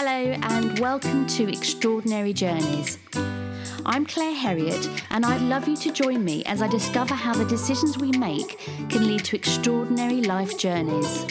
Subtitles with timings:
[0.00, 2.98] Hello, and welcome to Extraordinary Journeys.
[3.84, 7.44] I'm Claire Herriot, and I'd love you to join me as I discover how the
[7.44, 8.58] decisions we make
[8.90, 11.26] can lead to extraordinary life journeys.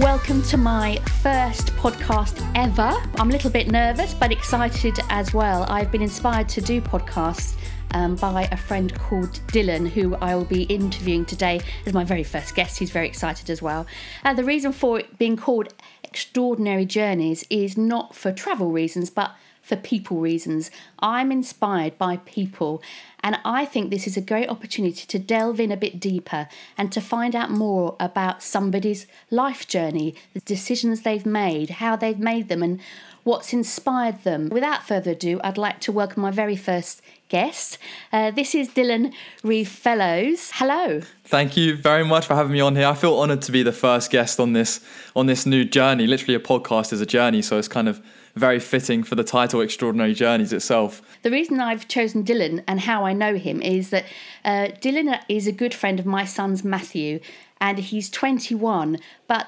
[0.00, 2.92] Welcome to my first podcast ever.
[3.20, 5.64] I'm a little bit nervous, but excited as well.
[5.68, 7.54] I've been inspired to do podcasts
[7.92, 12.24] um, by a friend called Dylan, who I will be interviewing today as my very
[12.24, 12.78] first guest.
[12.78, 13.86] He's very excited as well.
[14.24, 19.34] Uh, the reason for it being called Extraordinary Journeys is not for travel reasons, but
[19.62, 20.70] for people reasons.
[20.98, 22.82] I'm inspired by people,
[23.22, 26.90] and I think this is a great opportunity to delve in a bit deeper and
[26.92, 32.48] to find out more about somebody's life journey, the decisions they've made, how they've made
[32.48, 32.80] them, and
[33.30, 34.48] what's inspired them.
[34.48, 37.78] Without further ado, I'd like to welcome my very first guest.
[38.12, 40.50] Uh, this is Dylan Reeve Fellows.
[40.54, 41.00] Hello.
[41.26, 42.88] Thank you very much for having me on here.
[42.88, 44.80] I feel honoured to be the first guest on this
[45.14, 46.08] on this new journey.
[46.08, 48.02] Literally, a podcast is a journey, so it's kind of
[48.34, 51.00] very fitting for the title Extraordinary Journeys itself.
[51.22, 54.06] The reason I've chosen Dylan and how I know him is that
[54.44, 57.20] uh, Dylan is a good friend of my son's Matthew,
[57.60, 59.46] and he's 21, but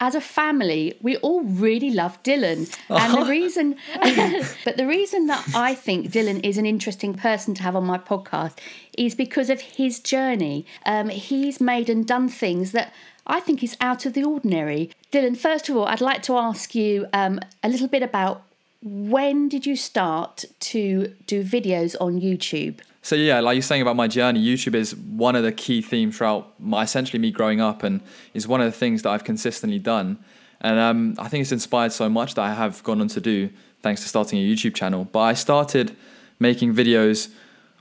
[0.00, 2.72] as a family, we all really love Dylan.
[2.88, 3.76] And the reason,
[4.64, 7.98] but the reason that I think Dylan is an interesting person to have on my
[7.98, 8.58] podcast
[8.96, 10.66] is because of his journey.
[10.86, 12.92] Um, he's made and done things that
[13.26, 14.90] I think is out of the ordinary.
[15.12, 18.42] Dylan, first of all, I'd like to ask you um, a little bit about
[18.82, 22.78] when did you start to do videos on YouTube?
[23.02, 26.18] So yeah, like you're saying about my journey, YouTube is one of the key themes
[26.18, 28.00] throughout my essentially me growing up, and
[28.34, 30.18] is one of the things that I've consistently done.
[30.60, 33.50] And um, I think it's inspired so much that I have gone on to do
[33.82, 35.04] thanks to starting a YouTube channel.
[35.04, 35.96] But I started
[36.40, 37.30] making videos.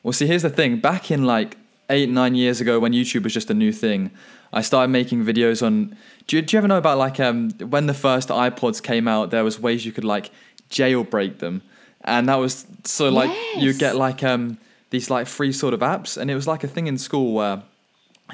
[0.03, 1.57] Well, see, here's the thing: back in like
[1.89, 4.11] eight, nine years ago, when YouTube was just a new thing,
[4.53, 5.97] I started making videos on.
[6.27, 9.31] Do you, do you ever know about like um, when the first iPods came out?
[9.31, 10.29] There was ways you could like
[10.69, 11.63] jailbreak them,
[12.01, 13.63] and that was so like Yes.
[13.63, 14.59] you get like um
[14.89, 17.63] these like free sort of apps, and it was like a thing in school where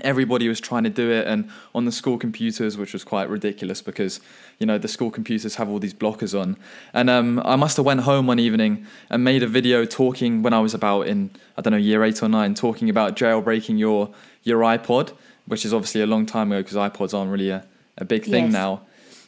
[0.04, 3.80] everybody was trying to do it and on the school computers which was quite ridiculous
[3.80, 4.20] because
[4.58, 6.58] you know the school computers have all these blockers on.
[6.96, 10.52] And um, i must have went home one evening and made a video talking when
[10.52, 14.10] i was about in i don't know year 8 or 9 talking about jailbreaking your
[14.42, 15.12] your ipod
[15.46, 17.64] which is obviously a long time ago because ipods aren't really a,
[18.00, 18.54] a big thing Yes.
[18.54, 18.82] now.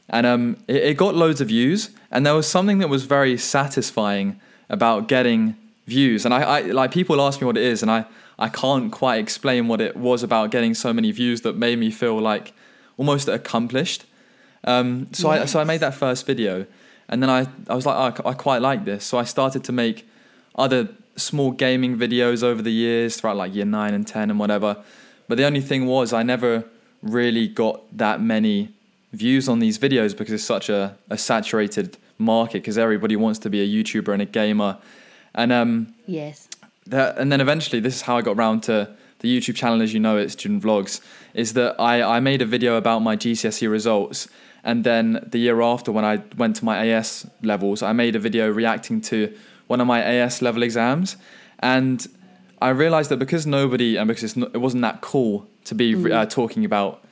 [0.10, 1.90] And um, it, it got loads of views.
[2.10, 6.26] And there was something that was very satisfying about getting views.
[6.26, 8.06] And I, I like people ask me what it is and I
[8.38, 11.90] I can't quite explain what it was about getting so many views that made me
[11.90, 12.54] feel like
[12.98, 14.06] almost accomplished.
[14.64, 16.66] Um, so I so I made that first video
[17.08, 19.06] and then I, I was like oh, I quite like this.
[19.06, 20.08] So I started to make
[20.56, 24.84] other small gaming videos over the years throughout like year 9 and 10 and whatever.
[25.28, 26.66] But the only thing was I never
[27.02, 28.74] really got that many
[29.14, 33.50] views on these videos because it's such a, a saturated market because everybody wants to
[33.50, 34.78] be a YouTuber and a gamer
[35.36, 36.48] and um, Yes.
[36.88, 39.82] that, and then eventually this is how I got round to the YouTube channel.
[39.82, 41.02] As you know it, Student Vlogs,
[41.34, 44.28] is that I, I made a video about my GCSE results.
[44.64, 48.20] And then the year after when I went to my AS levels, I made a
[48.20, 49.32] video reacting to
[49.68, 51.18] one of my AS level exams.
[51.60, 52.08] And
[52.62, 56.12] I realized that because nobody and because it's not, it wasn't that cool to be
[56.12, 57.04] uh, talking about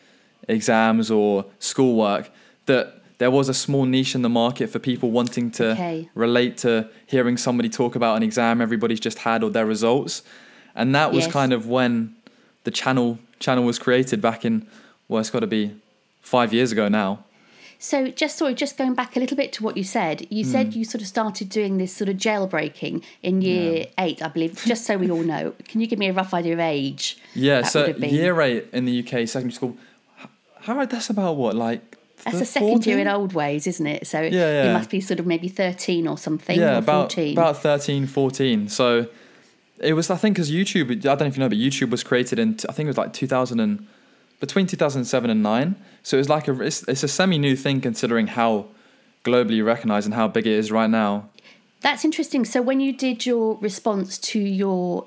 [0.47, 2.31] exams or schoolwork
[2.66, 6.09] that there was a small niche in the market for people wanting to Okay.
[6.16, 10.22] relate to hearing somebody talk about an exam everybody's just had or their results
[10.75, 11.34] and that was Yes.
[11.34, 12.16] kind of when
[12.63, 14.66] the channel channel was created back in
[15.07, 15.72] well it's got to be
[16.22, 17.19] 5 years ago now
[17.79, 20.25] So, just sorry, just going back a little bit to what you said.
[20.30, 20.51] You Hmm.
[20.51, 24.51] said you sort of started doing this sort of jailbreaking in year eight, I believe.
[24.66, 27.18] Just so we all know, can you give me a rough idea of age?
[27.35, 28.16] yeah that so would have been?
[28.16, 29.75] year 8 in the UK secondary school
[30.62, 34.07] how that's about what like That's a second year in old ways, isn't it?
[34.07, 34.73] So Yeah, it yeah.
[34.73, 37.34] must be sort of maybe thirteen or something, yeah or about fourteen.
[37.38, 39.07] about 13 14 so
[39.79, 42.03] it was i think because youtube i don't know if you know but youtube was
[42.03, 43.85] created in i think it was like 2000 and
[44.39, 47.81] between 2007 and 9 so it was like a it's, it's a semi new thing
[47.81, 48.65] considering how
[49.25, 51.30] globally recognized and how big it is right now
[51.81, 52.45] That's interesting.
[52.45, 55.06] So when you did your response to your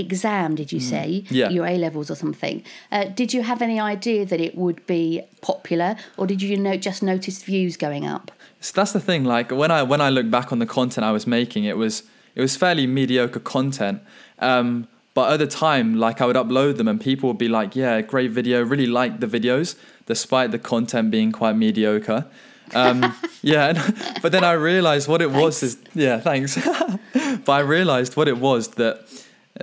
[0.00, 1.30] exam, did you say Mm.
[1.30, 1.48] Yeah.
[1.50, 2.62] your A levels or something?
[2.90, 6.76] Uh, did you have any idea that it would be popular, or did you know,
[6.76, 8.30] just notice views going up?
[8.60, 9.24] So that's the thing.
[9.24, 12.02] Like when I when I look back on the content I was making, it was
[12.34, 14.00] it was fairly mediocre content.
[14.38, 17.74] Um, but at the time, like I would upload them, and people would be like,
[17.74, 18.62] "Yeah, great video.
[18.62, 19.74] Really like the videos,
[20.06, 22.24] despite the content being quite mediocre."
[22.74, 26.56] Um, yeah, and- but then I realized what it was is yeah, thanks.
[27.44, 28.94] but I realized what it was that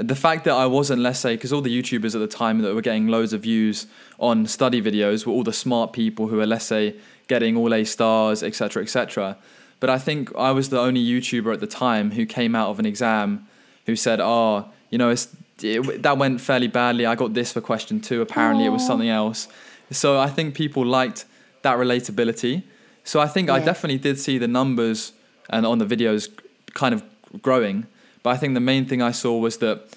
[0.02, 2.74] the fact that I wasn't, let's say, because all the YouTubers at the time that
[2.74, 3.88] were getting loads of views
[4.20, 6.96] on study videos were all the smart people who were, let's say,
[7.28, 9.38] getting all A stars, etc., etc.
[9.80, 12.80] But I think I was the only YouTuber at the time who came out of
[12.80, 13.48] an exam
[13.86, 15.28] who said, "Oh, you know, it's,
[15.62, 17.06] it, that went fairly badly.
[17.06, 18.22] I got this for question two.
[18.22, 18.68] Apparently, Aww.
[18.68, 19.48] it was something else."
[19.92, 21.26] So I think people liked
[21.62, 22.64] that relatability.
[23.04, 23.56] So I think yeah.
[23.56, 25.14] I definitely did see the numbers
[25.50, 26.30] and on the videos
[26.74, 27.04] kind of
[27.42, 27.86] growing.
[28.24, 29.88] But I think the main thing I saw was that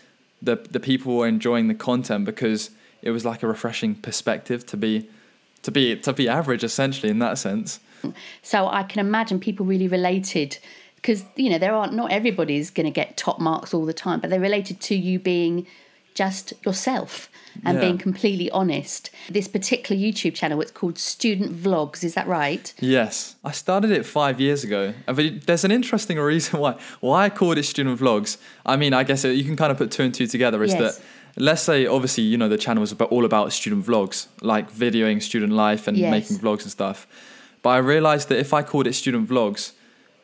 [0.42, 2.70] the the people were enjoying the content because
[3.02, 5.08] it was like a refreshing perspective to be
[5.62, 7.80] to be to be average essentially in that sense.
[8.42, 10.58] So I can imagine people really related
[10.96, 14.20] because you know there aren't not everybody's going to get top marks all the time,
[14.20, 15.66] but they're related to you being
[16.14, 17.28] just yourself
[17.64, 17.80] and yeah.
[17.84, 19.10] being completely honest.
[19.28, 22.72] This particular YouTube channel, it's called Student Vlogs, is that right?
[22.80, 23.36] Yes.
[23.44, 24.94] I started it five years ago.
[25.06, 28.38] And there's an interesting reason why why I called it Student Vlogs.
[28.64, 30.96] I mean, I guess you can kind of put two and two together is yes.
[30.96, 31.04] that
[31.36, 35.52] let's say obviously you know the channel is all about student vlogs like videoing student
[35.52, 36.10] life and yes.
[36.10, 37.06] making vlogs and stuff
[37.62, 39.72] but i realized that if i called it student vlogs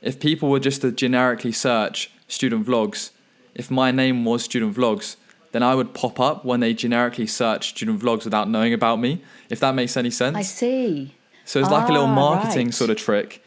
[0.02, 3.10] if people were just to generically search student vlogs
[3.54, 5.16] if my name was student vlogs
[5.56, 9.22] then i would pop up when they generically search student vlogs without knowing about me
[9.50, 11.14] if that makes any sense i see
[11.44, 12.74] so it's ah, like a little ah, marketing right.
[12.74, 13.42] sort of trick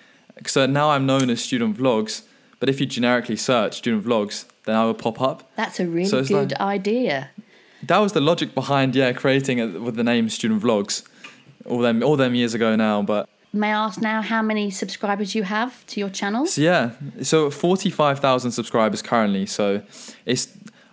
[0.45, 2.23] so now i'm known as student vlogs
[2.59, 6.05] but if you generically search student vlogs then i would pop up that's a really
[6.05, 7.29] so good like, idea
[7.83, 11.03] that was the logic behind yeah creating it with the name Student Vlogs,
[11.65, 13.01] all them all them years ago now.
[13.01, 16.45] But may I ask now how many subscribers you have to your channel?
[16.45, 16.91] So yeah,
[17.21, 19.45] so forty five thousand subscribers currently.
[19.45, 19.81] So
[20.25, 20.47] it's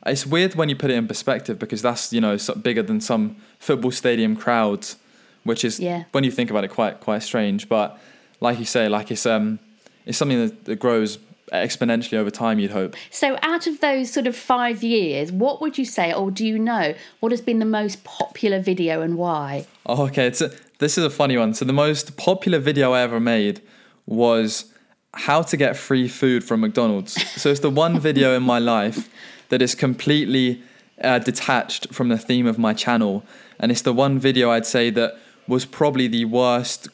[0.07, 3.37] it's weird when you put it in perspective because that's you know bigger than some
[3.59, 4.97] football stadium crowds,
[5.45, 6.05] which is yeah.
[6.13, 7.69] when you think about it quite quite strange.
[7.69, 7.99] But
[8.41, 9.59] like you say, like it's um
[10.05, 11.19] it's something that, that grows
[11.53, 12.97] exponentially over time, you'd hope.
[13.11, 16.59] So, out of those sort of five years, what would you say, or do you
[16.59, 19.67] know, what has been the most popular video and why?
[19.85, 20.27] Oh, okay.
[20.27, 21.55] It's a, this is a funny one.
[21.55, 23.61] So, the most popular video I ever made
[24.07, 24.73] was
[25.17, 27.21] how to get free food from McDonald's.
[27.41, 29.09] so, it's the one video in my life
[29.49, 30.63] that is completely
[31.03, 33.25] uh, detached from the theme of my channel.
[33.59, 35.19] And it's the one video I'd say that
[35.49, 36.89] was probably the worst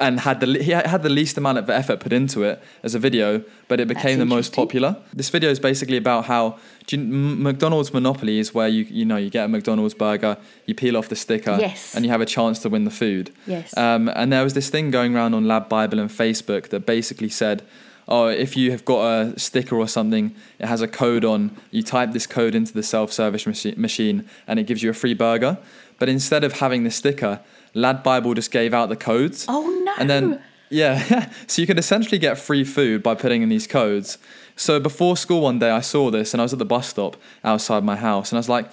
[0.00, 2.98] and had the he had the least amount of effort put into it as a
[2.98, 4.96] video, but it became the most popular.
[5.14, 6.58] This video is basically about how
[6.88, 10.96] you, McDonald's monopoly is where you you know you get a McDonald's burger, you peel
[10.96, 11.94] off the sticker, yes.
[11.94, 13.30] and you have a chance to win the food.
[13.46, 13.76] Yes.
[13.76, 17.28] Um, and there was this thing going around on Lad Bible and Facebook that basically
[17.28, 17.62] said.
[18.08, 21.56] Oh, if you have got a sticker or something, it has a code on.
[21.70, 23.46] You type this code into the self-service
[23.76, 25.58] machine, and it gives you a free burger.
[26.00, 27.38] But instead of having the sticker,
[27.74, 29.46] Lad Bible just gave out the codes.
[29.48, 29.94] Oh no!
[29.98, 34.18] And then yeah, so you could essentially get free food by putting in these codes.
[34.56, 37.16] So before school one day, I saw this and I was at the bus stop
[37.44, 38.70] outside my house, and I was like,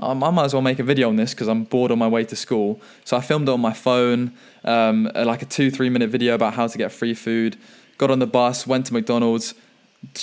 [0.00, 2.24] I might as well make a video on this because I'm bored on my way
[2.24, 2.80] to school.
[3.04, 4.32] So I filmed it on my phone,
[4.64, 7.56] um, like a two three minute video about how to get free food.
[7.98, 9.54] Got on the bus, went to McDonald's,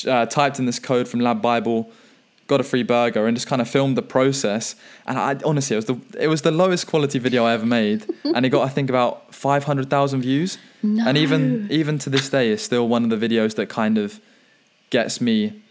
[0.08, 1.92] uh, typed in this code from Lad Bible
[2.48, 4.76] got a free burger and just kind of filmed the process.
[5.08, 8.06] And I honestly, it was the it was the lowest quality video I ever made,
[8.24, 10.58] and it got I think about five hundred thousand views.
[10.84, 11.08] No.
[11.08, 14.20] And even even to this day, is still one of the videos that kind of
[14.90, 15.62] gets me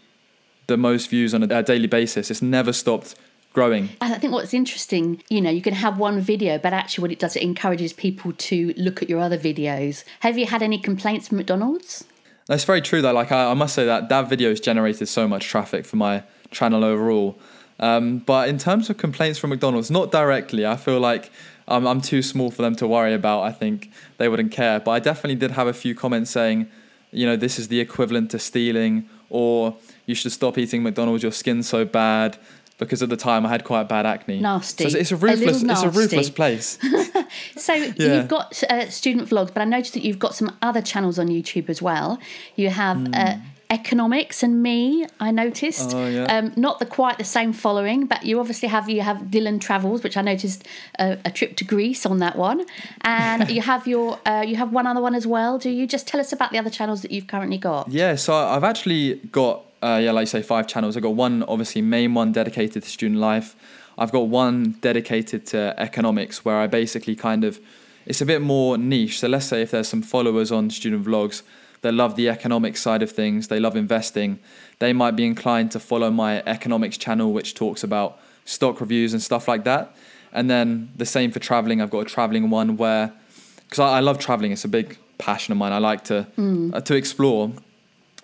[0.67, 2.29] the most views on a, a daily basis.
[2.31, 3.15] It's never stopped
[3.53, 3.89] growing.
[4.01, 7.11] And I think what's interesting, you know, you can have one video, but actually, what
[7.11, 10.03] it does, it encourages people to look at your other videos.
[10.19, 12.03] Have you had any complaints from McDonald's?
[12.47, 13.01] That's very true.
[13.01, 15.95] Though, like I, I must say that that video has generated so much traffic for
[15.95, 17.37] my channel overall.
[17.79, 20.65] Um, but in terms of complaints from McDonald's, not directly.
[20.65, 21.29] I feel like
[21.67, 23.41] um, I'm too small for them to worry about.
[23.41, 24.79] I think they wouldn't care.
[24.79, 26.67] But I definitely did have a few comments saying,
[27.11, 29.75] you know, this is the equivalent to stealing, or
[30.05, 31.23] you should stop eating McDonald's.
[31.23, 32.37] Your skin's so bad.
[32.77, 34.41] Because at the time I had quite bad acne.
[34.41, 34.89] Nasty.
[34.89, 35.63] So it's a ruthless.
[35.63, 36.77] A it's a ruthless place.
[37.55, 38.17] so yeah.
[38.17, 41.29] you've got uh, student vlogs, but I noticed that you've got some other channels on
[41.29, 42.19] YouTube as well.
[42.57, 42.97] You have.
[42.97, 43.15] Mm.
[43.15, 43.37] Uh,
[43.79, 45.89] economics and me i noticed.
[45.93, 46.35] Oh, yeah.
[46.35, 49.99] um, not the quite the same following but you obviously have you have dylan travels
[50.05, 50.59] which i noticed
[50.99, 52.65] a, a trip to greece on that one.
[53.01, 55.57] And you have your uh, you have one other one as well.
[55.57, 57.89] Do you just tell us about the other channels that you've currently got?
[57.89, 60.95] Yeah so i've actually got uh, yeah like you say five channels.
[60.95, 63.55] I've got one obviously main one dedicated to student life.
[63.97, 67.59] I've got one dedicated to economics where i basically kind of
[68.05, 69.19] it's a bit more niche.
[69.19, 71.41] So let's say if there's some followers on student vlogs
[71.81, 74.39] they love the economic side of things, they love investing,
[74.79, 79.21] they might be inclined to follow my economics channel, which talks about stock reviews and
[79.21, 79.95] stuff like that.
[80.31, 81.81] And then the same for traveling.
[81.81, 83.13] I've got a traveling one where,
[83.57, 85.71] because I, I, love traveling, it's a big passion of mine.
[85.71, 86.75] I like to mm.
[86.75, 87.51] uh, to explore,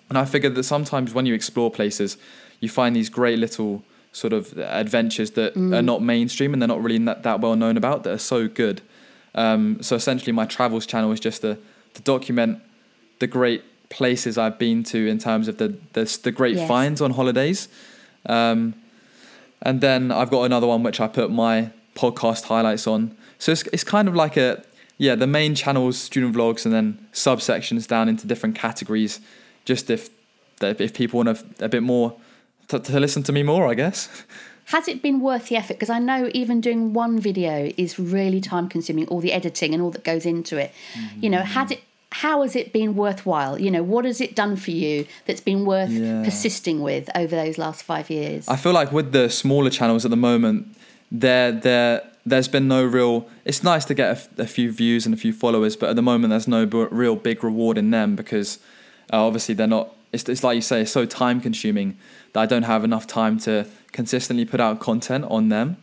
[0.08, 2.18] and I figured that sometimes when you explore places,
[2.60, 3.82] you find these great little
[4.12, 5.74] sort of adventures that Mm.
[5.74, 8.46] are not mainstream and they're not really that, that well known about that are so
[8.46, 8.82] good.
[9.34, 11.56] Um, so essentially, my travels channel is just to,
[11.94, 12.60] to document
[13.22, 16.68] the great places I've been to in terms of the the, the great Yes.
[16.68, 17.68] finds on holidays.
[18.26, 18.74] Um,
[19.68, 23.16] and then I've got another one which I put my podcast highlights on.
[23.38, 24.48] So it's, it's kind of like a
[24.98, 29.20] yeah, the main channel's student vlogs and then subsections down into different categories.
[29.64, 30.10] Just if
[30.60, 32.08] if people want a, a bit more
[32.68, 34.08] to, to listen to me more, I guess.
[34.66, 35.74] Has it been worth the effort?
[35.74, 39.82] Because I know even doing one video is really time consuming, all the editing and
[39.82, 40.70] all that goes into it.
[41.20, 41.80] You know, has it?
[42.12, 43.58] How has it been worthwhile?
[43.58, 46.22] You know, what has it done for you that's been worth Yeah.
[46.24, 48.46] persisting with over those last five years?
[48.48, 50.66] I feel like with the smaller channels at the moment,
[51.10, 53.26] there there there's been no real.
[53.44, 56.30] It's nice to get a few views and a few followers, but at the moment
[56.30, 58.58] there's no b- real big reward in them because
[59.12, 59.88] uh, obviously they're not.
[60.12, 61.96] It's, it's like you say, it's so time consuming
[62.34, 65.76] that I don't have enough time to consistently put out content on them,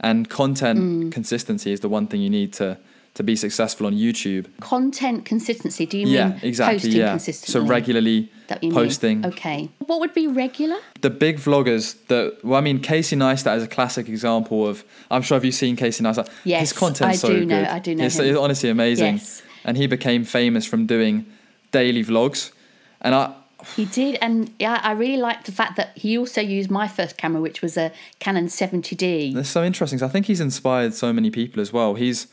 [0.00, 1.12] and content Mm.
[1.12, 2.76] consistency is the one thing you need to
[3.16, 4.46] to be successful on YouTube.
[4.60, 5.86] Content consistency?
[5.86, 6.76] Do you yeah, mean exactly.
[6.78, 7.52] posting Yeah, consistently?
[7.60, 8.78] so regularly That you mean?
[8.78, 9.26] posting.
[9.26, 9.68] Okay.
[9.78, 10.76] What would be regular?
[11.00, 14.84] the big vloggers that well, I mean, Casey Neistat is a classic example of.
[15.10, 16.28] I'm sure have you seen Casey Neistat?
[16.44, 18.26] Yes, his content's I so do know- I do know It's, him.
[18.26, 19.42] it's honestly amazing, Yes.
[19.64, 21.24] and he became famous from doing
[21.72, 22.52] daily vlogs,
[23.00, 23.32] and I.
[23.74, 27.16] He did, and yeah, I really liked the fact that he also used my first
[27.16, 29.32] camera, which was a Canon 70D.
[29.34, 30.00] That's so interesting.
[30.02, 31.94] I think he's inspired so many people as well.
[31.94, 32.26] He's,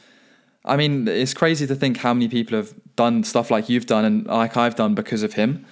[0.65, 4.05] I mean, it's crazy to think how many people have done stuff like you've done
[4.05, 5.65] and like I've done because of him.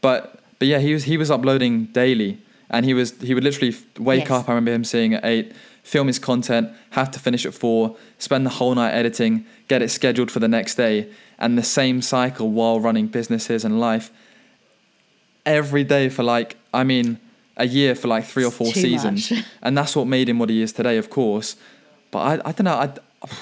[0.00, 2.38] But but yeah, he was he was uploading daily,
[2.70, 4.30] and he was he would literally wake Yes.
[4.30, 4.48] up.
[4.48, 8.44] I remember him saying at eight, film his content, have to finish at four, spend
[8.44, 12.50] the whole night editing, get it scheduled for the next day, and the same cycle
[12.50, 14.10] while running businesses and life.
[15.46, 17.18] Every day for like, I mean,
[17.56, 19.44] a year for like three or four seasons, much.
[19.62, 21.56] and that's what made him what he is today, of course.
[22.10, 22.94] But I, I don't know, I,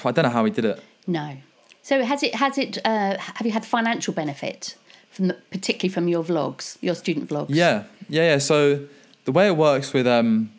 [0.05, 0.83] I don't know how he did it.
[1.07, 1.37] No.
[1.81, 4.75] So has it has it uh, have you had financial benefit
[5.09, 7.47] from the, particularly from your vlogs, your student vlogs?
[7.49, 8.37] Yeah, yeah, yeah.
[8.37, 8.87] So
[9.25, 10.51] the way it works with um,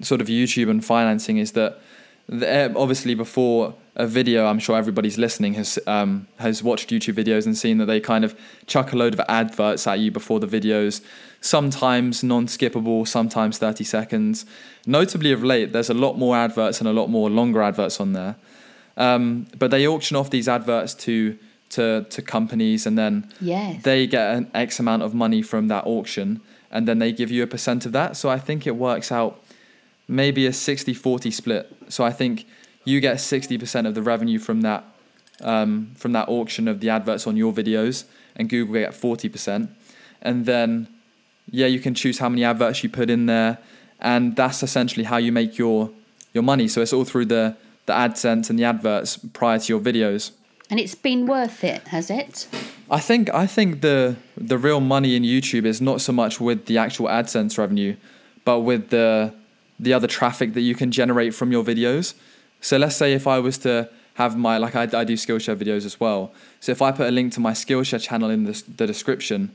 [0.00, 1.80] sort of YouTube and financing is that
[2.28, 7.14] the, eh, obviously before a video, I'm sure everybody's listening has um, has watched YouTube
[7.14, 10.40] videos and seen that they kind of chuck a load of adverts at you before
[10.40, 11.02] the videos.
[11.40, 14.44] Sometimes non-skippable, sometimes 30 seconds.
[14.86, 18.12] Notably of late, there's a lot more adverts and a lot more longer adverts on
[18.12, 18.36] there.
[18.96, 21.38] Um, but they auction off these adverts to
[21.70, 23.82] to to companies, and then Yes.
[23.82, 26.40] they get an X amount of money from that auction
[26.70, 28.16] and then they give you a percent of that.
[28.16, 29.42] So I think it works out
[30.06, 31.72] maybe a 60 40 split.
[31.88, 32.46] So I think
[32.84, 34.84] you get 60% of the revenue from that
[35.40, 38.04] um, from that auction of the adverts on your videos
[38.34, 39.68] and Google get 40%.
[40.20, 40.88] And then
[41.50, 43.58] yeah, you can choose how many adverts you put in there
[44.00, 45.90] and that's essentially how you make your
[46.32, 46.68] your money.
[46.68, 50.32] So it's all through the the AdSense and the adverts prior to your videos.
[50.70, 52.46] And it's been worth it, has it?
[52.90, 56.66] I think I think the the real money in YouTube is not so much with
[56.66, 57.96] the actual AdSense revenue,
[58.44, 59.34] but with the
[59.80, 62.14] the other traffic that you can generate from your videos.
[62.60, 65.86] So let's say if I was to have my like I, I do Skillshare videos
[65.86, 66.32] as well.
[66.60, 69.54] So if I put a link to my Skillshare channel in the, the description,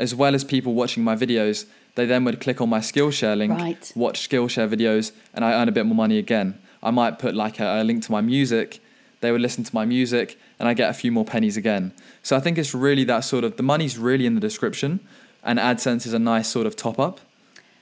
[0.00, 3.52] as well as people watching my videos, they then would click on my Skillshare link,
[3.52, 3.92] Right.
[3.94, 6.48] watch Skillshare videos, and I earn a bit more money again.
[6.82, 8.80] I might put like a, a link to my music,
[9.20, 11.92] they would listen to my music, and I get a few more pennies again.
[12.22, 15.00] So I think it's really that sort of the money's really in the description,
[15.44, 17.20] and AdSense is a nice sort of top up,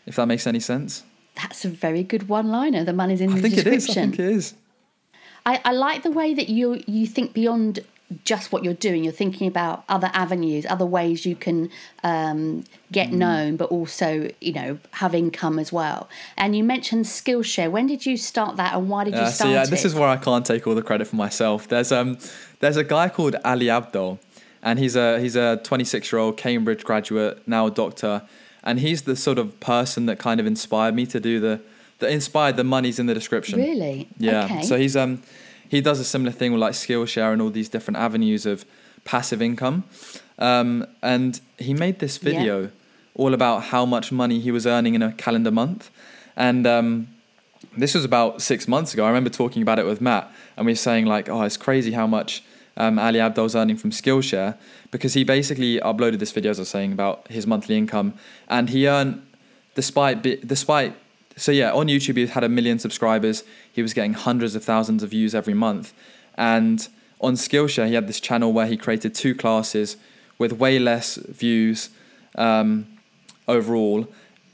[0.07, 1.05] if that makes any sense.
[1.37, 2.83] That's a very good one-liner.
[2.85, 3.67] The money's in I the think it is.
[3.69, 4.11] I description.
[4.11, 4.55] think it is.
[5.47, 7.81] I, I like the way that you you think beyond
[8.25, 9.05] just what you're doing.
[9.05, 11.71] You're thinking about other avenues, other ways you can
[12.03, 13.13] um, get Mm.
[13.13, 16.09] known, but also you know have income as well.
[16.37, 17.71] And you mentioned Skillshare.
[17.71, 19.71] When did you start that, and why did you Yeah, start so yeah, it?
[19.71, 21.69] this is where I can't take all the credit for myself.
[21.69, 22.19] There's um,
[22.61, 24.19] there's a guy called Ali Abdaal,
[24.63, 28.23] and he's a he's a 26 year old Cambridge graduate, now a doctor,
[28.65, 31.61] and he's the sort of person that kind of inspired me to do the
[31.99, 33.59] that inspired the money's in the description.
[33.61, 34.45] really Yeah.
[34.45, 34.63] Okay.
[34.63, 35.21] So he's um
[35.69, 38.65] he does a similar thing with like Skillshare and all these different avenues of
[39.05, 39.85] passive income.
[40.39, 42.31] Um, and he made this Yeah.
[42.31, 42.71] video
[43.15, 45.91] all about how much money he was earning in a calendar month.
[46.37, 47.09] And um,
[47.77, 49.05] this was about six months ago.
[49.05, 51.93] I remember talking about it with Matt, and we were saying like, "Oh, it's crazy
[51.93, 52.43] how much
[52.77, 54.55] um, Ali Abdaal's earning from Skillshare,"
[54.93, 58.15] because he basically uploaded this video, as I was saying, about his monthly income,
[58.49, 59.21] and he earned,
[59.75, 60.95] despite despite
[61.39, 63.45] so yeah, on YouTube he had a million subscribers.
[63.73, 65.93] He was getting hundreds of thousands of views every month,
[66.37, 66.87] and
[67.21, 69.97] on Skillshare he had this channel where he created two classes
[70.39, 71.91] with way less views
[72.37, 72.87] um,
[73.47, 74.07] overall,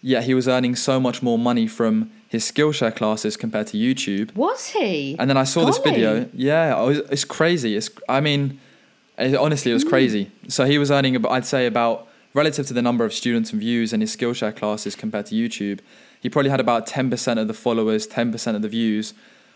[0.03, 4.35] yet he was earning so much more money from his Skillshare classes compared to YouTube.
[4.35, 5.17] Was he?
[5.19, 6.29] And then I saw this video.
[6.33, 7.77] Yeah, was, it's crazy.
[7.77, 8.59] It's I mean,
[9.19, 10.31] it, honestly, it was crazy.
[10.49, 13.93] So he was earning, I'd say, about relative to the number of students and views
[13.93, 15.79] in his Skillshare classes compared to YouTube.
[16.21, 19.15] He probably had about ten percent of the followers, ten percent of the views,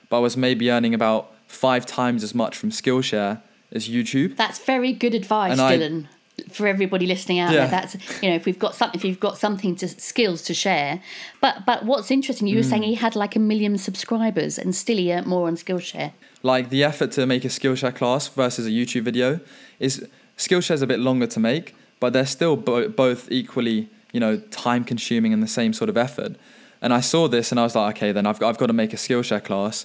[0.08, 3.40] but was maybe earning about five times as much from Skillshare
[3.73, 4.37] as YouTube.
[4.37, 6.08] That's very good advice, And I-
[6.52, 7.66] For everybody listening out Yeah.
[7.66, 10.54] there, that's you know, if we've got something, if you've got something to skills to
[10.54, 11.02] share.
[11.40, 12.90] But but what's interesting, you were saying Hmm.
[12.90, 16.12] he had like a million subscribers, and still he earned more on Skillshare.
[16.44, 19.40] like the effort to make a Skillshare class versus a YouTube video
[19.80, 20.06] is
[20.37, 24.38] Skillshare is a bit longer to make, but they're still bo- both equally, you know,
[24.50, 26.37] time consuming and the same sort of effort.
[26.81, 28.73] And I saw this and I was like, okay, then I've got, I've got to
[28.73, 29.85] make a Skillshare class.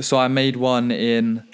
[0.00, 1.44] So I made one in,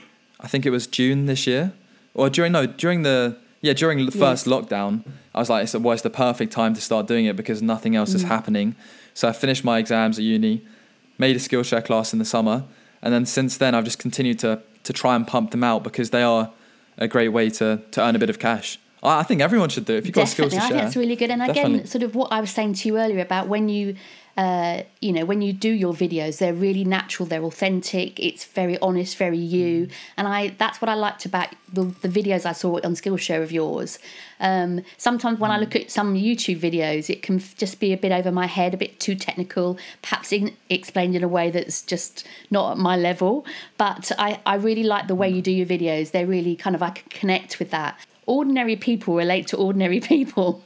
[0.41, 1.73] I think it was June this year,
[2.15, 5.05] or during no during the yeah during the first lockdown.
[5.35, 7.97] I was like, it's, well, it's the perfect time to start doing it because nothing
[7.97, 8.29] else is mm.
[8.29, 8.75] happening.
[9.15, 10.63] So I finished my exams at uni,
[11.19, 12.65] made a Skillshare class in the summer,
[13.03, 16.11] and then since then I've just continued to to try and pump them out because
[16.11, 16.51] they are
[16.99, 18.79] a great way to to earn a bit of cash.
[19.03, 20.87] I I think everyone should do it if you've got skills Definitely, to I think
[20.87, 21.31] that's really good.
[21.31, 23.97] And again, sort of what I was saying to you earlier about when you,
[24.37, 28.79] uh, you know, when you do your videos, they're really natural, they're authentic, it's very
[28.79, 29.87] honest, very you.
[29.87, 29.93] Mm.
[30.17, 33.53] And I, that's what I liked about the, the videos I saw on Skillshare of
[33.53, 33.99] yours.
[34.41, 35.61] Um, sometimes when I Mm.
[35.61, 38.77] look at some YouTube videos, it can just be a bit over my head, a
[38.77, 43.45] bit too technical, perhaps in, explained in a way that's just not at my level.
[43.77, 45.37] But I, I really like the way Mm.
[45.37, 46.13] you do your videos.
[46.13, 50.65] They're really kind of, I can connect with that ordinary people relate to ordinary people.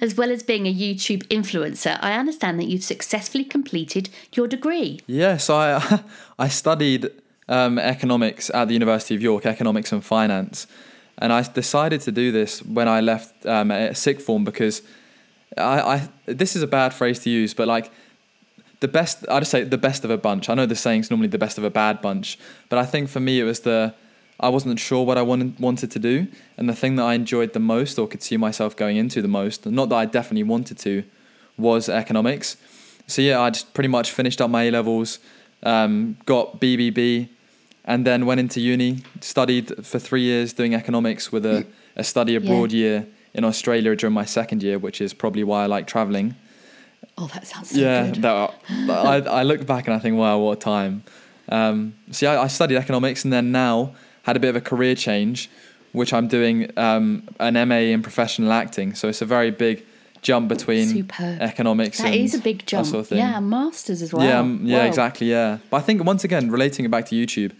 [0.00, 5.00] as well as being a YouTube influencer, I understand that you've successfully completed your degree.
[5.06, 6.00] Yeah, so I
[6.38, 7.10] I studied
[7.48, 10.66] um, economics at the University of York, economics and finance,
[11.18, 13.72] and I decided to do this when I left um,
[14.24, 14.82] form because
[15.58, 17.90] I, I this is a bad phrase to use, but like
[18.80, 20.48] the best I'd say the best of a bunch.
[20.48, 22.38] I know the saying's normally the best of a bad bunch,
[22.68, 23.94] but I think for me it was the
[24.40, 27.52] I wasn't sure what I wanted wanted to do, and the thing that I enjoyed
[27.52, 30.78] the most or could see myself going into the most, not that I definitely wanted
[30.78, 31.04] to,
[31.58, 32.56] was economics.
[33.06, 35.18] So yeah, I just pretty much finished up my A levels,
[35.62, 37.28] um, got BBB,
[37.84, 39.02] and then went into uni.
[39.20, 44.14] Studied for three years doing economics with a, a study abroad year in Australia during
[44.14, 46.34] my second year, which is probably why I like traveling.
[47.18, 48.22] Oh, that sounds so Yeah, good.
[48.22, 48.54] that,
[48.88, 51.02] I, I look back and I think, wow, what a time.
[51.48, 54.94] Um, so yeah, I studied economics and then now had a bit of a career
[54.94, 55.50] change,
[55.92, 58.94] which I'm doing um, an MA in professional acting.
[58.94, 59.84] So it's a very big
[60.22, 61.40] jump between Superb.
[61.40, 62.86] economics That and is a big jump.
[62.86, 63.18] sort of thing.
[63.18, 64.26] Yeah, masters as well.
[64.26, 65.30] Yeah, um, yeah, exactly.
[65.30, 67.52] Yeah, but I think once again, relating it back to YouTube,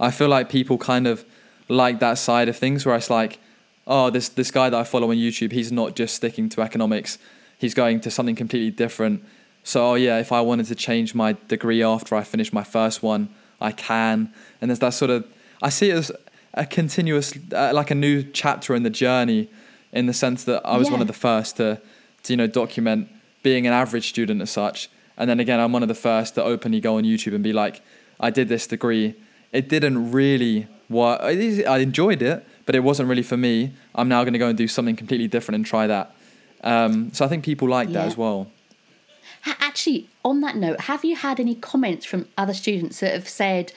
[0.00, 1.24] I feel like people kind of
[1.68, 3.38] like that side of things, where it's like,
[3.86, 7.18] oh, this this guy that I follow on YouTube, he's not just sticking to economics,
[7.58, 9.22] he's going to something completely different.
[9.62, 13.02] So, oh yeah, if I wanted to change my degree after I finish my first
[13.02, 13.28] one,
[13.60, 14.32] I can.
[14.60, 15.26] And there's that sort of,
[15.62, 16.12] I see it as
[16.54, 19.48] a continuous, uh, like a new chapter in the journey,
[19.92, 21.80] in the sense that I was one of the first to,
[22.22, 23.08] to you know, document
[23.42, 24.88] being an average student as such.
[25.16, 27.52] And then again, I'm one of the first to openly go on YouTube and be
[27.52, 27.82] like,
[28.18, 29.14] I did this degree.
[29.52, 31.20] It didn't really work.
[31.22, 33.72] I enjoyed it, but it wasn't really for me.
[33.94, 36.14] I'm now going to go and do something completely different and try that.
[36.62, 38.50] Um, so I think people like that as well.
[39.44, 43.72] Actually, on that note, have you had any comments from other students that have said,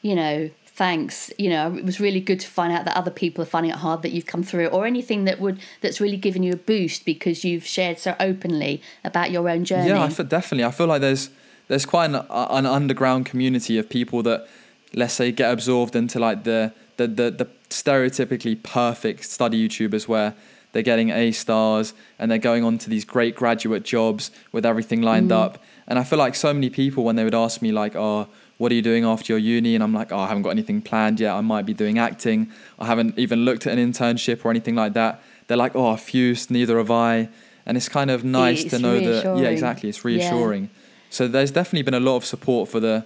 [0.00, 3.42] you know, thanks, you know, it was really good to find out that other people
[3.42, 6.42] are finding it hard that you've come through or anything that would that's really given
[6.42, 9.88] you a boost because you've shared so openly about your own journey?
[9.88, 10.64] Yeah, I feel, definitely.
[10.64, 11.30] I feel like there's
[11.68, 14.46] there's quite an, an underground community of people that,
[14.94, 20.34] let's say, get absorbed into like the the, the the stereotypically perfect study YouTubers where
[20.72, 25.02] they're getting A stars and they're going on to these great graduate jobs with everything
[25.02, 25.36] lined Mm.
[25.44, 25.62] up.
[25.86, 28.70] And I feel like so many people when they would ask me like, "Oh, what
[28.72, 31.20] are you doing after your uni?" and I'm like, "Oh, I haven't got anything planned
[31.20, 31.34] yet.
[31.34, 32.50] I might be doing acting.
[32.78, 36.50] I haven't even looked at an internship or anything like that." They're like, "Oh, fused.
[36.50, 37.28] Neither have I."
[37.66, 39.38] And it's kind of nice to It's know that.
[39.38, 39.88] Yeah, exactly.
[39.88, 40.30] It's reassuring.
[40.30, 40.34] Yeah.
[40.34, 40.70] reassuring.
[41.10, 43.04] So there's definitely been a lot of support for the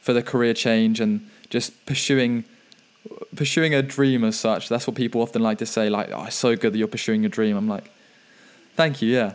[0.00, 2.44] for the career change and just pursuing
[3.34, 4.68] pursuing a dream as such.
[4.68, 5.88] That's what people often like to say.
[5.88, 7.90] Like, "Oh, it's so good that you're pursuing a dream." I'm like,
[8.76, 9.32] "Thank you." Yeah.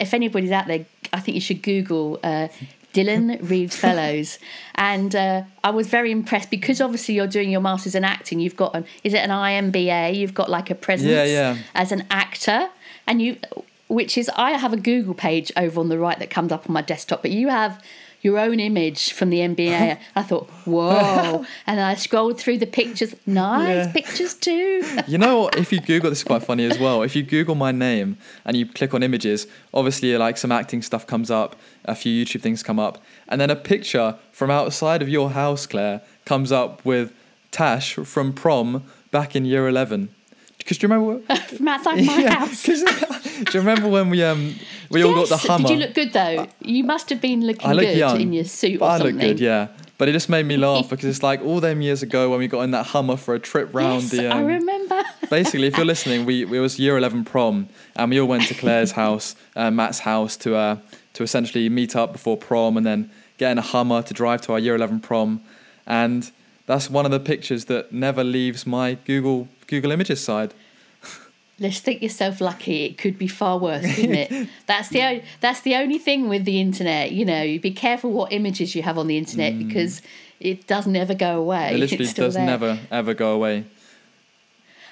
[0.00, 2.48] if anybody's out there, I think you should Google uh,
[2.92, 4.38] Dylan Reeves Fellows.
[4.76, 8.40] And uh, I was very impressed because obviously you're doing your masters in acting.
[8.40, 10.16] You've got an is it an IMDb?
[10.16, 11.58] You've got like a presence Yeah, yeah.
[11.74, 12.70] as an actor,
[13.06, 13.36] and you,
[13.88, 16.72] which is I have a Google page over on the right that comes up on
[16.72, 17.82] my desktop, but you have
[18.22, 19.98] your own image from the NBA.
[20.16, 21.44] I thought, whoa.
[21.66, 23.14] and I scrolled through the pictures.
[23.26, 23.92] Nice Yeah.
[23.92, 24.82] pictures too.
[25.06, 25.56] You know what?
[25.56, 27.02] If you Google, this is quite funny as well.
[27.02, 31.06] If you Google my name and you click on images, obviously like some acting stuff
[31.06, 35.08] comes up, a few YouTube things come up, and then a picture from outside of
[35.08, 37.12] your house, Claire, comes up with
[37.50, 40.10] Tash from prom back in year eleven.
[40.60, 41.34] Because do you remember?
[41.56, 42.64] from outside my house.
[42.64, 42.82] 'cause-
[43.44, 44.54] do you remember when we um
[44.90, 45.46] we all got the Yes.
[45.46, 45.68] Hummer?
[45.68, 46.46] Did you look good though?
[46.60, 49.40] You must have been looking I look good young in your suit I look good,
[49.40, 49.68] yeah.
[49.98, 52.48] But it just made me laugh because it's like all them years ago when we
[52.48, 54.28] got in that Hummer for a trip round Yes, the.
[54.28, 55.02] I Um, remember.
[55.28, 58.44] basically, if you're listening, we, we it was year eleven prom, and we all went
[58.48, 60.76] to Claire's house, uh, Matt's house, to uh,
[61.14, 64.52] to essentially meet up before prom, and then get in a Hummer to drive to
[64.52, 65.40] our year eleven prom,
[65.86, 66.30] and
[66.70, 70.54] that's one of the pictures that never leaves my Google Google Images side.
[71.58, 72.84] Let's think yourself lucky.
[72.84, 74.48] It could be far worse, couldn't it?
[74.66, 77.10] that's the o- that's the only thing with the internet.
[77.10, 80.00] You know, you be careful what images you have on the internet because
[80.38, 81.70] it doesn't ever go away.
[81.70, 81.74] Mm.
[81.74, 82.46] It literally it's does there.
[82.46, 83.64] never ever go away.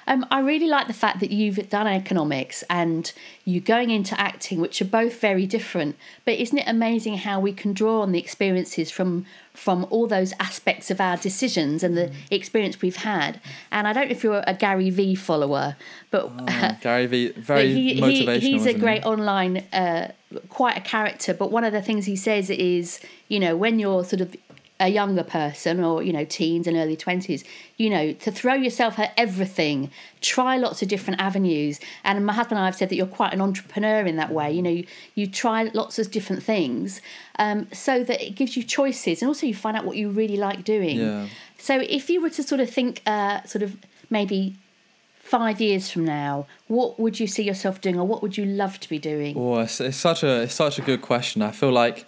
[0.08, 3.12] Um, I really like the fact that you've done economics and
[3.44, 5.96] you're going into acting, which are both very different.
[6.24, 9.26] But isn't it amazing how we can draw on the experiences from
[9.58, 13.40] from all those aspects of our decisions and the experience we've had?
[13.72, 15.76] And I don't know if you're a Gary V follower,
[16.10, 18.38] but Oh, Gary Vee, very he, motivational.
[18.38, 18.80] he, he's a isn't he?
[18.80, 20.12] great online, uh,
[20.48, 21.34] quite a character.
[21.34, 24.34] But one of the things he says is, you know, when you're sort of
[24.80, 27.42] a younger person or, you know, teens and early 20s,
[27.76, 31.80] you know, to throw yourself at everything, try lots of different avenues.
[32.04, 34.52] And my husband and I have said that you're quite an entrepreneur in that way.
[34.52, 37.00] You know, you, you try lots of different things
[37.38, 40.36] um, so that it gives you choices and also you find out what you really
[40.36, 40.98] like doing.
[40.98, 41.26] Yeah.
[41.58, 43.76] So if you were to sort of think, uh, sort of
[44.10, 44.54] maybe
[45.28, 48.80] five years from now, what would you see yourself doing, or what would you love
[48.80, 49.36] to be doing?
[49.36, 51.42] Oh, it's, it's such a it's such a good question.
[51.42, 52.06] I feel like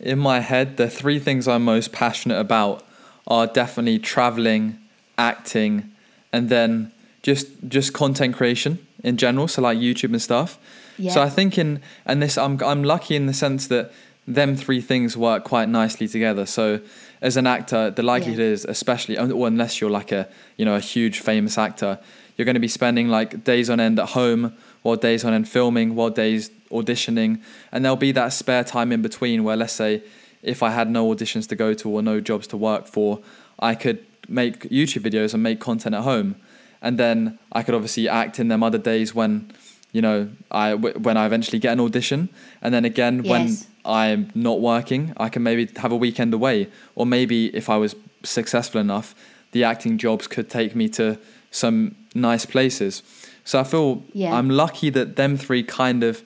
[0.00, 2.84] in my head, the three things I'm most passionate about
[3.26, 4.78] are definitely traveling,
[5.18, 5.90] acting,
[6.32, 9.48] and then just just content creation in general.
[9.48, 10.58] So like YouTube and stuff.
[10.98, 11.12] Yeah.
[11.12, 13.92] So I think in and this I'm I'm lucky in the sense that
[14.26, 16.46] them three things work quite nicely together.
[16.46, 16.80] So
[17.20, 20.80] as an actor, the likelihood is, especially or unless you're like a you know a
[20.80, 21.98] huge famous actor,
[22.36, 24.56] you're going to be spending like days on end at home,
[24.86, 27.40] while days on end filming, while days auditioning,
[27.72, 30.02] and there'll be that spare time in between where let's say
[30.42, 33.20] if I had no auditions to go to or no jobs to work for,
[33.58, 36.36] I could make YouTube videos and make content at home,
[36.80, 39.50] and then I could obviously act in them other days when
[39.92, 42.28] you know I w- when I eventually get an audition,
[42.62, 47.06] and then again when I'm not working, I can maybe have a weekend away, or
[47.06, 49.14] maybe if I was successful enough,
[49.50, 51.18] the acting jobs could take me to
[51.50, 53.02] some nice places.
[53.46, 54.34] So I feel Yeah.
[54.34, 56.22] I'm lucky that them three kind of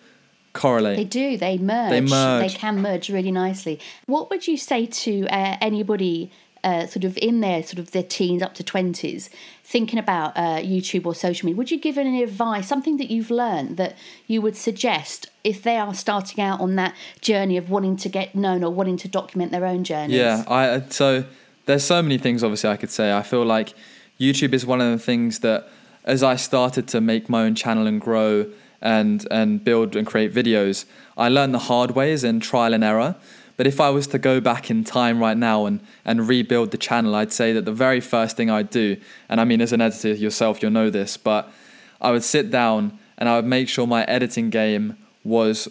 [0.52, 0.96] correlate.
[0.96, 1.36] They do.
[1.36, 1.90] They merge.
[1.90, 2.52] They merge.
[2.52, 3.78] They can merge really nicely.
[4.06, 6.32] What would you say to uh, anybody
[6.64, 9.30] uh, sort of in their sort of their teens up to twenties,
[9.64, 11.56] thinking about uh, YouTube or social media?
[11.56, 15.76] Would you give any advice, something that you've learned that you would suggest if they
[15.76, 19.52] are starting out on that journey of wanting to get known or wanting to document
[19.52, 20.16] their own journey?
[20.16, 21.24] Yeah, I so
[21.66, 23.12] there's so many things obviously I could say.
[23.12, 23.74] I feel like
[24.18, 25.68] YouTube is one of the things that
[26.04, 28.46] as I started to make my own channel and grow
[28.80, 30.84] and and build and create videos,
[31.16, 33.16] I learned the hard ways and trial and error.
[33.56, 36.78] But if I was to go back in time right now and, and rebuild the
[36.78, 38.96] channel, I'd say that the very first thing I'd do,
[39.28, 41.52] and I mean as an editor yourself, you'll know this, but
[42.00, 45.68] I would sit down and I would make sure my editing game was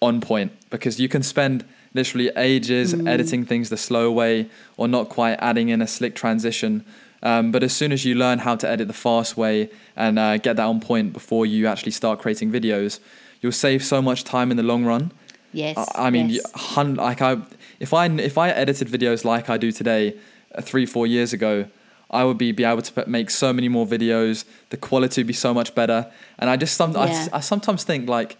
[0.00, 3.08] on point because you can spend literally ages mm.
[3.08, 6.84] editing things the slow way or not quite adding in a slick transition.
[7.22, 10.38] Um, but as soon as you learn how to edit the fast way and uh,
[10.38, 12.98] get that on point before you actually start creating videos,
[13.40, 15.12] you'll save so much time in the long run.
[15.52, 15.76] Yes.
[15.76, 16.50] I I mean, yes.
[16.54, 17.36] hun- like I,
[17.78, 20.16] if I if I edited videos like I do today,
[20.54, 21.66] uh, three four years ago,
[22.10, 24.44] I would be be able to make so many more videos.
[24.70, 26.10] The quality would be so much better.
[26.38, 27.28] And I just some I, Yeah.
[27.32, 28.36] I sometimes think like,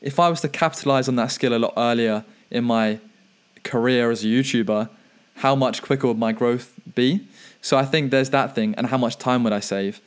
[0.00, 2.98] if I was to capitalize on that skill a lot earlier in my
[3.64, 4.88] career as a YouTuber,
[5.36, 7.26] how much quicker would my growth be?
[7.60, 10.00] So I think there's that thing, and how much time would I save?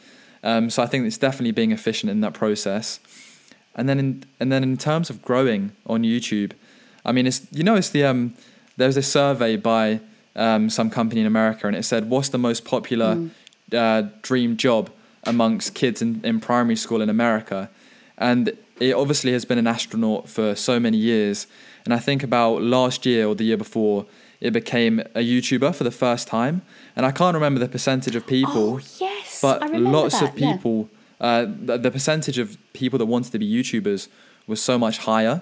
[0.43, 2.99] Um, so I think it's definitely being efficient in that process.
[3.75, 6.53] And then in and then in terms of growing on YouTube,
[7.05, 8.33] I mean it's you know it's the um
[8.77, 9.99] there's a survey by
[10.35, 13.29] um, some company in America and it said what's the most popular
[13.73, 14.91] uh, dream job
[15.23, 17.69] amongst kids in, in primary school in America,
[18.17, 21.47] and it obviously has been an astronaut for so many years.
[21.85, 24.05] And I think about last year or the year before,
[24.39, 26.61] it became a YouTuber for the first time.
[26.95, 30.33] And I can't remember the percentage of people Oh yes, but I remember lots that,
[30.33, 30.53] of yeah.
[30.53, 34.07] people uh, the, the percentage of people that wanted to be youtubers
[34.45, 35.41] was so much higher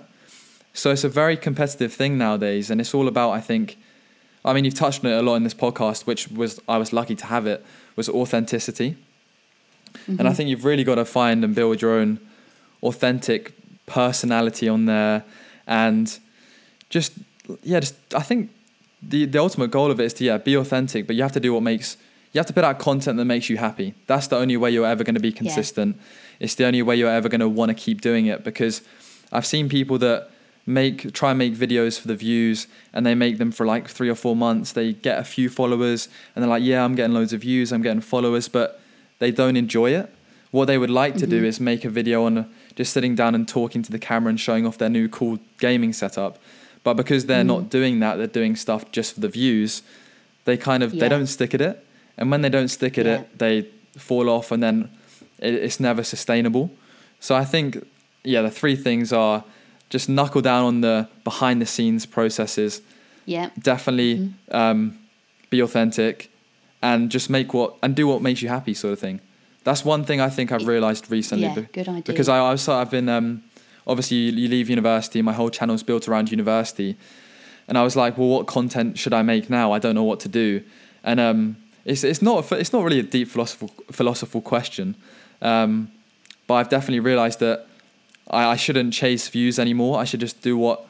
[0.76, 3.78] So it's a very competitive thing nowadays, and it's all about I think.
[4.44, 6.92] I mean, you've touched on it a lot in this podcast, which was I was
[6.92, 7.66] lucky to have it.
[7.96, 8.98] Was authenticity,
[9.94, 10.20] mm-hmm.
[10.20, 12.20] and I think you've really got to find and build your own
[12.84, 13.54] authentic
[13.86, 15.24] personality on there,
[15.66, 16.20] and
[16.90, 17.14] just
[17.64, 18.50] yeah, just I think
[19.08, 21.40] the the ultimate goal of it is to yeah be authentic, but you have to
[21.40, 21.98] do what makes
[22.36, 23.94] you have to put out content that makes you happy.
[24.08, 25.96] That's the only way you're ever going to be consistent.
[25.96, 26.04] Yeah.
[26.42, 28.82] It's the only way you're ever going to want to keep doing it because
[29.32, 30.30] I've seen people that
[30.66, 34.10] make try and make videos for the views and they make them for like 3
[34.10, 34.74] or 4 months.
[34.74, 37.82] They get a few followers and they're like, "Yeah, I'm getting loads of views, I'm
[37.82, 38.82] getting followers," but
[39.20, 40.14] they don't enjoy it.
[40.52, 41.20] What they would like mm-hmm.
[41.22, 41.46] to do mm-hmm.
[41.46, 44.66] is make a video on just sitting down and talking to the camera and showing
[44.66, 46.38] off their new cool gaming setup.
[46.86, 47.48] But because they're mm.
[47.48, 49.84] not doing that, they're doing stuff just for the views.
[50.46, 51.02] They kind of yeah.
[51.02, 51.86] they don't stick at it
[52.18, 53.20] and when they don't stick at yeah.
[53.20, 53.62] it, they
[53.98, 54.90] fall off, and then
[55.40, 56.72] it, it's never sustainable.
[57.20, 57.86] So I think,
[58.24, 59.44] yeah, the three things are
[59.90, 62.82] just knuckle down on the behind the scenes processes.
[63.26, 64.56] Yeah, definitely mm-hmm.
[64.56, 65.00] um,
[65.50, 66.32] be authentic,
[66.82, 69.20] and just make what and do what makes you happy, sort of thing.
[69.64, 71.48] That's one thing I think I've realized recently.
[71.48, 72.04] Yeah, good idea.
[72.04, 73.44] Because I also I've been um,
[73.88, 76.98] obviously you, leave university, my whole channel's built around university,
[77.68, 79.72] and I was like, well, what content should I make now?
[79.72, 80.64] I don't know what to do,
[81.04, 84.96] and um, it's it's not it's not really a deep philosophical philosophical question,
[85.42, 85.92] um,
[86.48, 87.68] but I've definitely realised that
[88.30, 90.00] I, I shouldn't chase views anymore.
[90.00, 90.86] I should just do what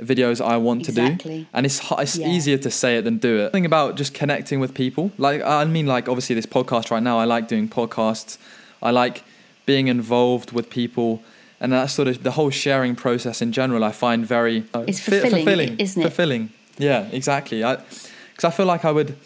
[0.00, 1.32] videos I want exactly.
[1.32, 2.28] to do, and it's it's yeah.
[2.28, 3.52] easier to say it than do it.
[3.52, 7.18] Thing about just connecting with people, like I mean, like obviously this podcast right now,
[7.18, 8.38] I like doing podcasts.
[8.82, 9.22] I like
[9.64, 11.22] being involved with people,
[11.62, 13.84] and that's sort of the whole sharing process in general.
[13.84, 16.04] I find very uh, it's fulfilling, fulfilling, isn't it?
[16.04, 17.62] Fulfilling, yeah, exactly.
[17.62, 19.16] I because I feel like I would,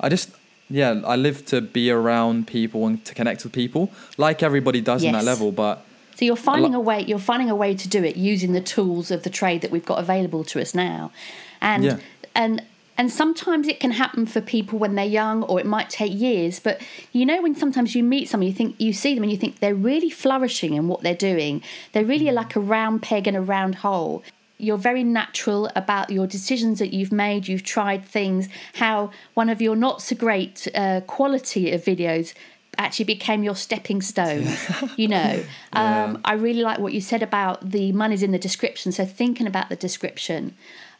[0.00, 0.30] I just
[0.68, 5.04] yeah, I live to be around people and to connect with people, like everybody does
[5.04, 5.10] yes.
[5.10, 5.52] in that level.
[5.52, 7.02] But so you're finding a, way.
[7.02, 9.86] You're finding a way to do it using the tools of the trade that we've
[9.86, 11.12] got available to us now,
[11.60, 11.98] and yeah.
[12.34, 12.60] and
[12.96, 16.60] and sometimes it can happen for people when they're young, or it might take years.
[16.60, 16.80] But
[17.12, 19.60] you know, when sometimes you meet someone, you think you see them and you think
[19.60, 21.62] they're really flourishing in what they're doing.
[21.92, 22.34] They're really mm.
[22.34, 24.22] like a round peg in a round hole
[24.58, 27.48] you're very natural about your decisions that you've made.
[27.48, 28.48] You've tried things.
[28.74, 32.34] How one of your not so great uh, quality of videos
[32.78, 34.46] actually became your stepping stone.
[34.96, 36.04] you know, yeah.
[36.04, 38.92] um, I really like what you said about the money's in the description.
[38.92, 40.56] So thinking about the description.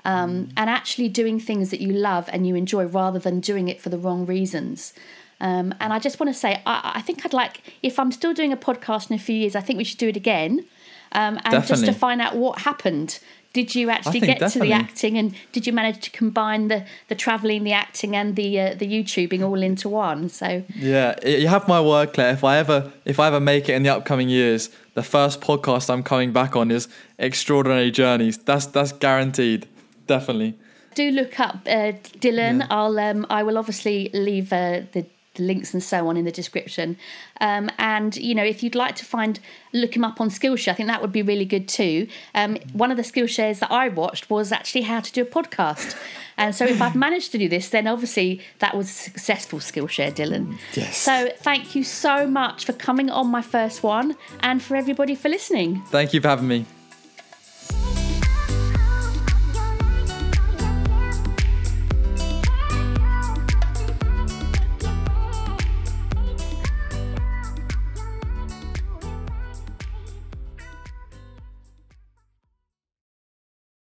[0.07, 3.81] Um, and actually doing things that you love and you enjoy rather than doing it
[3.81, 4.93] for the wrong reasons.
[5.41, 8.35] Um, and I just want to say, I, I, think I'd like, if I'm still
[8.35, 10.67] doing a podcast in a few years, I think we should do it again.
[11.13, 11.69] Um, and Definitely.
[11.69, 13.19] just to find out what happened
[13.55, 14.69] did you actually get definitely.
[14.69, 18.35] to the acting, and did you manage to combine the the travelling, the acting, and
[18.35, 20.29] the uh, the YouTubing all into one?
[20.29, 22.33] So yeah, you have my word, Claire.
[22.33, 25.89] If I ever if I ever make it in the upcoming years, the first podcast
[25.89, 28.39] I'm coming back on is Extraordinary Journeys.
[28.39, 29.69] That's that's guaranteed,
[30.07, 30.57] definitely.
[30.95, 32.61] Do look up uh, Dylan.
[32.61, 32.67] Yeah.
[32.71, 36.33] I'll um, I will obviously leave uh, the the links and so on in the
[36.33, 36.97] description.
[37.41, 39.41] Um, and you know, if you'd like to find,
[39.73, 40.69] look him up on Skillshare.
[40.69, 42.09] I think that would be really good too.
[42.35, 45.97] Um, one of the Skillshares that I watched was actually how to do a podcast.
[46.37, 50.13] And so, if I've managed to do this, then obviously that was a successful Skillshare,
[50.13, 50.59] Dylan.
[50.75, 50.97] Yes.
[50.97, 55.29] So, thank you so much for coming on my first one and for everybody for
[55.29, 55.83] listening.
[55.91, 56.67] Thank you for having me.